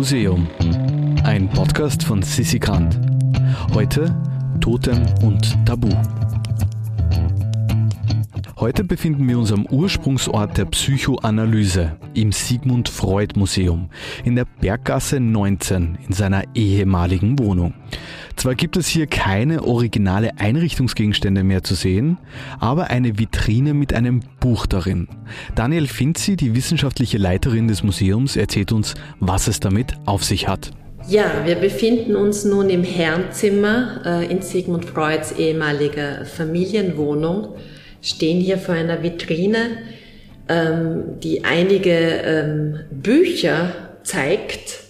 [0.00, 0.48] Museum.
[1.24, 2.98] Ein Podcast von Sissi Grant.
[3.74, 4.10] Heute
[4.58, 5.90] Totem und Tabu.
[8.60, 13.88] Heute befinden wir uns am Ursprungsort der Psychoanalyse im Sigmund Freud Museum
[14.22, 17.72] in der Berggasse 19 in seiner ehemaligen Wohnung.
[18.36, 22.18] Zwar gibt es hier keine originale Einrichtungsgegenstände mehr zu sehen,
[22.58, 25.08] aber eine Vitrine mit einem Buch darin.
[25.54, 30.70] Daniel Finzi, die wissenschaftliche Leiterin des Museums, erzählt uns, was es damit auf sich hat.
[31.08, 37.54] Ja, wir befinden uns nun im Herrenzimmer äh, in Sigmund Freuds ehemaliger Familienwohnung
[38.02, 39.78] stehen hier vor einer Vitrine,
[40.48, 44.80] ähm, die einige ähm, Bücher zeigt.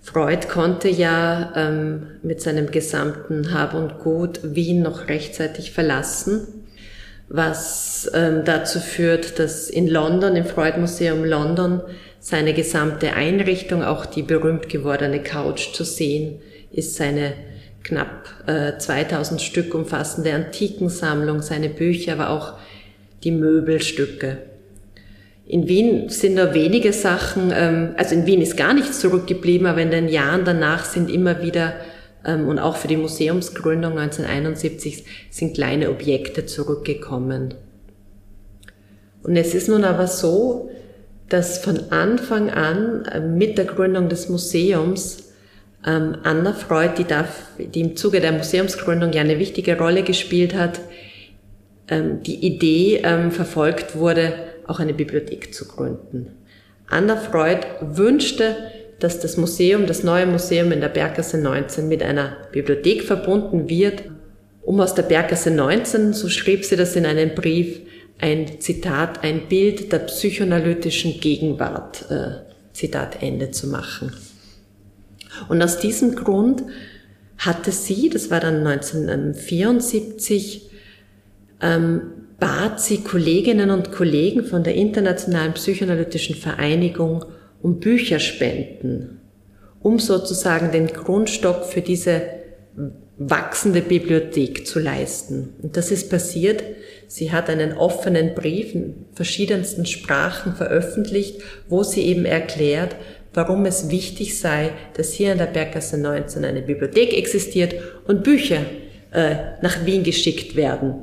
[0.00, 6.46] Freud konnte ja ähm, mit seinem gesamten Hab und Gut Wien noch rechtzeitig verlassen,
[7.28, 11.80] was ähm, dazu führt, dass in London, im Freud Museum London,
[12.18, 16.40] seine gesamte Einrichtung, auch die berühmt gewordene Couch zu sehen,
[16.70, 17.32] ist seine
[17.84, 22.54] knapp äh, 2000 Stück umfassende Antikensammlung, seine Bücher, aber auch
[23.24, 24.38] die Möbelstücke.
[25.46, 29.80] In Wien sind nur wenige Sachen, ähm, also in Wien ist gar nichts zurückgeblieben, aber
[29.80, 31.74] in den Jahren danach sind immer wieder,
[32.24, 37.54] ähm, und auch für die Museumsgründung 1971, sind kleine Objekte zurückgekommen.
[39.22, 40.70] Und es ist nun aber so,
[41.28, 45.31] dass von Anfang an äh, mit der Gründung des Museums
[45.86, 50.54] ähm, Anna Freud, die, darf, die im Zuge der Museumsgründung ja eine wichtige Rolle gespielt
[50.54, 50.80] hat,
[51.88, 54.32] ähm, die Idee ähm, verfolgt wurde,
[54.66, 56.30] auch eine Bibliothek zu gründen.
[56.88, 58.56] Anna Freud wünschte,
[59.00, 64.04] dass das Museum, das neue Museum in der Berggasse 19 mit einer Bibliothek verbunden wird,
[64.62, 67.80] um aus der Berggasse 19, so schrieb sie das in einem Brief,
[68.20, 74.12] ein Zitat, ein Bild der psychoanalytischen Gegenwart, äh, Zitat Ende zu machen.
[75.48, 76.62] Und aus diesem Grund
[77.38, 80.70] hatte sie, das war dann 1974,
[81.60, 82.02] ähm,
[82.38, 87.24] bat sie Kolleginnen und Kollegen von der Internationalen Psychoanalytischen Vereinigung
[87.62, 89.20] um Bücherspenden,
[89.80, 92.22] um sozusagen den Grundstock für diese
[93.16, 95.50] wachsende Bibliothek zu leisten.
[95.62, 96.64] Und das ist passiert.
[97.06, 102.96] Sie hat einen offenen Brief in verschiedensten Sprachen veröffentlicht, wo sie eben erklärt,
[103.34, 107.74] warum es wichtig sei, dass hier in der Berggasse 19 eine Bibliothek existiert
[108.06, 108.60] und Bücher
[109.12, 110.94] äh, nach Wien geschickt werden.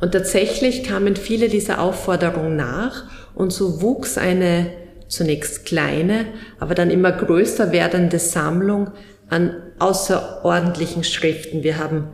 [0.00, 3.04] Und tatsächlich kamen viele dieser Aufforderungen nach
[3.34, 4.66] und so wuchs eine
[5.06, 6.26] zunächst kleine,
[6.58, 8.90] aber dann immer größer werdende Sammlung
[9.28, 11.62] an außerordentlichen Schriften.
[11.62, 12.08] Wir haben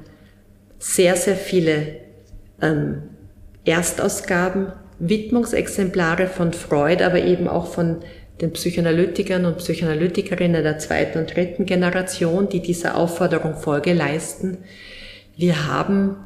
[0.78, 1.97] sehr, sehr viele
[2.60, 3.03] ähm,
[3.65, 7.98] Erstausgaben, Widmungsexemplare von Freud, aber eben auch von
[8.41, 14.59] den Psychoanalytikern und Psychoanalytikerinnen der zweiten und dritten Generation, die dieser Aufforderung Folge leisten.
[15.37, 16.16] Wir haben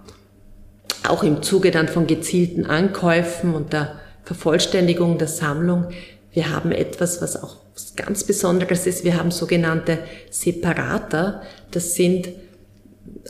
[1.09, 5.89] auch im Zuge dann von gezielten Ankäufen und der Vervollständigung der Sammlung,
[6.33, 7.57] wir haben etwas, was auch
[7.97, 9.05] ganz Besonderes ist.
[9.05, 9.99] Wir haben sogenannte
[10.31, 11.43] Separata.
[11.71, 12.31] Das sind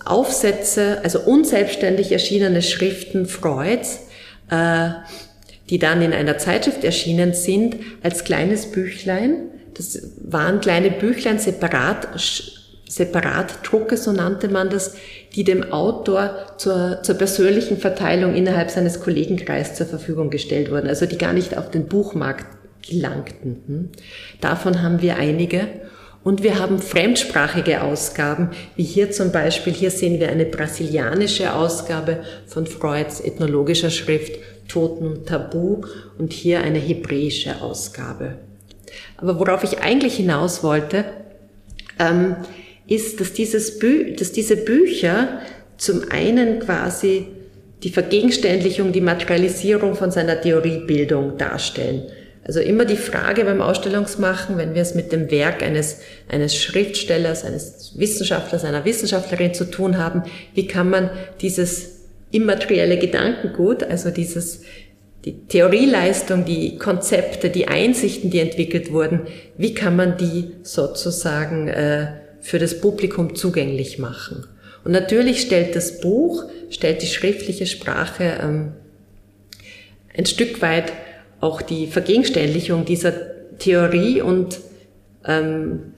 [0.04, 4.06] Aufsätze, also unselbstständig erschienene Schriften Freuds,
[4.50, 4.90] äh,
[5.72, 9.48] die dann in einer Zeitschrift erschienen sind, als kleines Büchlein.
[9.72, 12.08] Das waren kleine Büchlein, separat,
[12.86, 14.96] separat Drucke, so nannte man das,
[15.34, 21.06] die dem Autor zur, zur persönlichen Verteilung innerhalb seines Kollegenkreises zur Verfügung gestellt wurden, also
[21.06, 22.44] die gar nicht auf den Buchmarkt
[22.86, 23.62] gelangten.
[23.66, 23.88] Hm?
[24.42, 25.68] Davon haben wir einige.
[26.24, 32.22] Und wir haben fremdsprachige Ausgaben, wie hier zum Beispiel, hier sehen wir eine brasilianische Ausgabe
[32.46, 34.38] von Freuds ethnologischer Schrift
[34.68, 35.82] Toten und Tabu
[36.18, 38.36] und hier eine hebräische Ausgabe.
[39.16, 41.04] Aber worauf ich eigentlich hinaus wollte,
[41.98, 42.36] ähm,
[42.86, 45.40] ist, dass, dieses Bü dass diese Bücher
[45.76, 47.26] zum einen quasi
[47.82, 52.04] die Vergegenständlichung, die Materialisierung von seiner Theoriebildung darstellen.
[52.44, 57.44] Also immer die Frage beim Ausstellungsmachen, wenn wir es mit dem Werk eines, eines Schriftstellers,
[57.44, 60.24] eines Wissenschaftlers, einer Wissenschaftlerin zu tun haben,
[60.54, 61.10] wie kann man
[61.40, 62.00] dieses
[62.32, 64.62] immaterielle Gedankengut, also dieses,
[65.24, 69.20] die Theorieleistung, die Konzepte, die Einsichten, die entwickelt wurden,
[69.56, 72.08] wie kann man die sozusagen äh,
[72.40, 74.46] für das Publikum zugänglich machen?
[74.82, 78.72] Und natürlich stellt das Buch, stellt die schriftliche Sprache ähm,
[80.16, 80.92] ein Stück weit
[81.42, 83.12] auch die Vergegenständlichung dieser
[83.58, 84.60] Theorie und
[85.26, 85.92] ähm,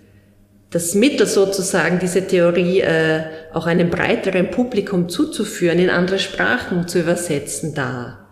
[0.70, 3.20] das Mittel sozusagen, diese Theorie äh,
[3.52, 8.26] auch einem breiteren Publikum zuzuführen, in andere Sprachen zu übersetzen da.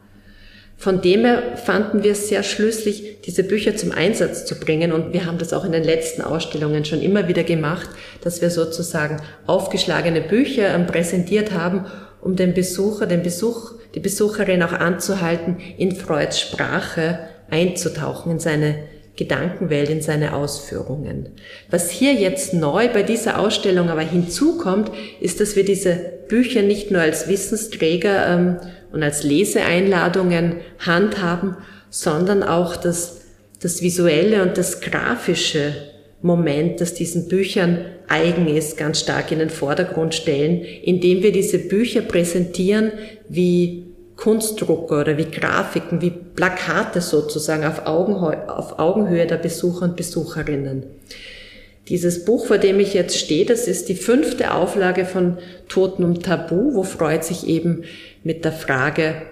[0.79, 4.91] Von dem her fanden wir es sehr schlüssig, diese Bücher zum Einsatz zu bringen.
[4.91, 7.91] Und wir haben das auch in den letzten Ausstellungen schon immer wieder gemacht,
[8.23, 11.85] dass wir sozusagen aufgeschlagene Bücher ähm, präsentiert haben,
[12.23, 17.19] um den Besucher, den Besuch, die Besucherin auch anzuhalten, in Freuds Sprache
[17.51, 18.77] einzutauchen, in seine
[19.17, 21.29] Gedankenwelt, in seine Ausführungen.
[21.71, 24.91] Was hier jetzt neu bei dieser Ausstellung aber hinzukommt,
[25.21, 28.57] ist, dass wir diese Bücher nicht nur als Wissensträger ähm,
[28.91, 31.57] und als Leseeinladungen handhaben,
[31.91, 33.21] sondern auch das,
[33.61, 35.75] das visuelle und das grafische
[36.23, 41.59] Moment, das diesen Büchern eigen ist, ganz stark in den Vordergrund stellen, indem wir diese
[41.59, 42.93] Bücher präsentieren
[43.29, 43.87] wie
[44.17, 50.85] Kunstdrucker oder wie Grafiken, wie Plakate sozusagen auf, Augenhöhe, auf Augenhöhe der Besucher und Besucherinnen.
[51.89, 56.23] Dieses Buch, vor dem ich jetzt stehe, das ist die fünfte Auflage von Toten um
[56.23, 57.83] Tabu, wo Freud sich eben
[58.23, 59.23] mit der Frage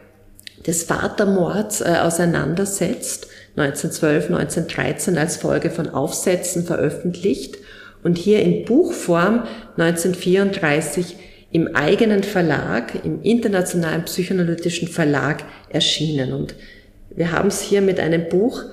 [0.66, 7.58] des Vatermords äh, auseinandersetzt, 1912, 1913 als Folge von Aufsätzen veröffentlicht
[8.02, 9.44] und hier in Buchform
[9.76, 11.16] 1934
[11.52, 16.32] im eigenen Verlag, im internationalen psychoanalytischen Verlag erschienen.
[16.32, 16.54] Und
[17.14, 18.64] wir haben es hier mit einem Buch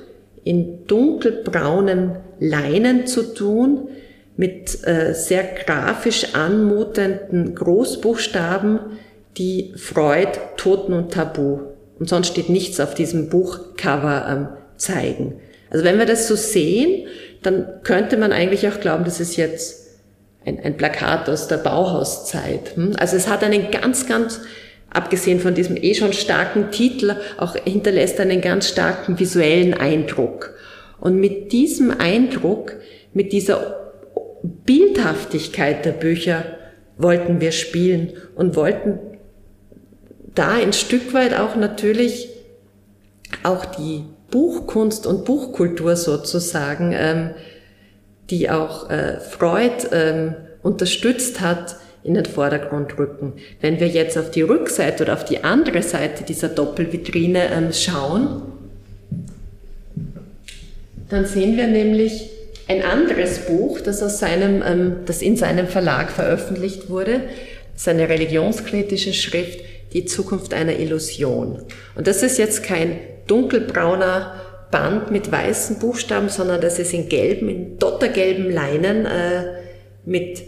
[0.43, 3.89] in dunkelbraunen Leinen zu tun,
[4.37, 8.79] mit äh, sehr grafisch anmutenden Großbuchstaben,
[9.37, 11.76] die Freud, Toten und Tabu.
[11.99, 14.47] Und sonst steht nichts auf diesem Buchcover ähm,
[14.77, 15.39] zeigen.
[15.69, 17.07] Also wenn wir das so sehen,
[17.43, 19.87] dann könnte man eigentlich auch glauben, das ist jetzt
[20.45, 22.75] ein, ein Plakat aus der Bauhauszeit.
[22.75, 22.93] Hm?
[22.97, 24.41] Also es hat einen ganz, ganz,
[24.89, 30.55] abgesehen von diesem eh schon starken Titel, auch hinterlässt einen ganz starken visuellen Eindruck.
[30.99, 32.75] Und mit diesem Eindruck,
[33.13, 33.91] mit dieser
[34.43, 36.43] Bildhaftigkeit der Bücher
[36.97, 38.99] wollten wir spielen und wollten
[40.37, 42.29] da ein Stück weit auch natürlich
[43.43, 47.31] auch die Buchkunst und Buchkultur sozusagen ähm,
[48.29, 53.33] die auch äh, Freud ähm, unterstützt hat, in den Vordergrund rücken.
[53.59, 58.43] Wenn wir jetzt auf die Rückseite oder auf die andere Seite dieser Doppelvitrine ähm, schauen,
[61.09, 62.29] dann sehen wir nämlich
[62.67, 67.21] ein anderes Buch, das aus seinem, ähm, das in seinem Verlag veröffentlicht wurde,
[67.75, 69.59] seine religionskritische Schrift
[69.93, 71.63] Die Zukunft einer Illusion.
[71.95, 74.41] Und das ist jetzt kein dunkelbrauner
[74.71, 79.43] Band mit weißen Buchstaben, sondern das ist in gelben, in dottergelben Leinen äh,
[80.05, 80.43] mit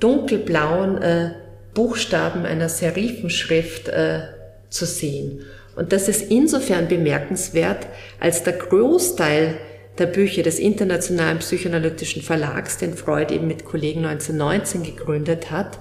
[0.00, 1.30] dunkelblauen äh,
[1.74, 4.20] Buchstaben einer Serifenschrift äh,
[4.68, 5.44] zu sehen.
[5.76, 7.86] Und das ist insofern bemerkenswert,
[8.18, 9.58] als der Großteil
[9.98, 15.78] der Bücher des Internationalen Psychoanalytischen Verlags, den Freud eben mit Kollegen 1919 gegründet hat,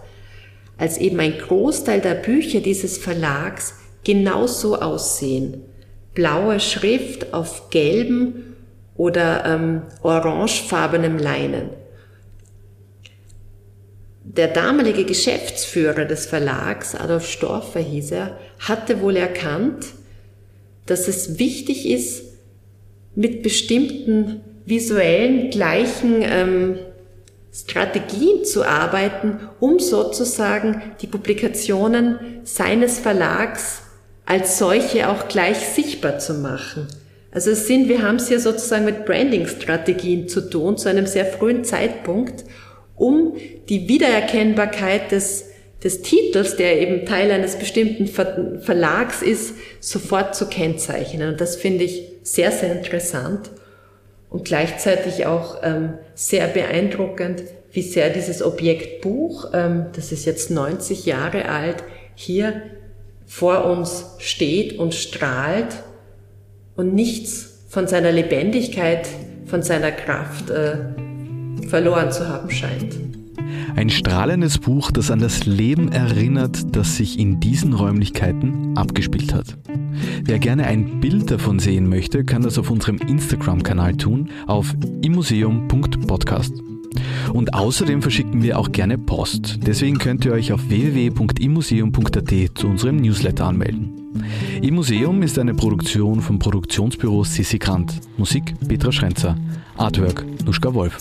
[0.80, 5.66] als eben ein Großteil der Bücher dieses Verlags genauso aussehen
[6.14, 8.56] blaue Schrift auf gelben
[8.96, 11.70] oder ähm, orangefarbenem Leinen.
[14.24, 19.86] Der damalige Geschäftsführer des Verlags, Adolf Storfer hieß er, hatte wohl erkannt,
[20.86, 22.24] dass es wichtig ist,
[23.16, 26.80] mit bestimmten visuellen gleichen ähm,
[27.52, 33.82] Strategien zu arbeiten, um sozusagen die Publikationen seines Verlags
[34.26, 36.88] als solche auch gleich sichtbar zu machen.
[37.32, 41.26] Also es sind, wir haben es hier sozusagen mit Branding-Strategien zu tun, zu einem sehr
[41.26, 42.44] frühen Zeitpunkt,
[42.96, 43.36] um
[43.70, 45.46] die Wiedererkennbarkeit des,
[45.84, 51.30] des Titels, der eben Teil eines bestimmten Ver Verlags ist, sofort zu kennzeichnen.
[51.30, 53.50] Und das finde ich sehr, sehr interessant
[54.30, 60.52] und gleichzeitig auch ähm, sehr beeindruckend, wie sehr dieses Objekt Buch, ähm, das ist jetzt
[60.52, 61.84] 90 Jahre alt,
[62.16, 62.62] hier
[63.26, 65.84] vor uns steht und strahlt
[66.76, 69.08] und nichts von seiner Lebendigkeit,
[69.46, 70.78] von seiner Kraft äh,
[71.68, 72.96] verloren zu haben scheint.
[73.76, 79.56] Ein strahlendes Buch, das an das Leben erinnert, das sich in diesen Räumlichkeiten abgespielt hat.
[80.24, 86.54] Wer gerne ein Bild davon sehen möchte, kann das auf unserem Instagram-Kanal tun, auf immuseum.podcast.
[87.34, 89.60] Und außerdem verschicken wir auch gerne Post.
[89.66, 94.00] Deswegen könnt ihr euch auf www.imuseum.at zu unserem Newsletter anmelden.
[94.62, 98.00] Im Museum ist eine Produktion vom Produktionsbüro Sissi Grant.
[98.18, 99.38] Musik Petra Schrenzer.
[99.78, 100.98] Artwork Nuschka Wolf.